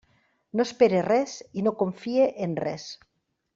[0.59, 2.89] No espere res i no confie en res.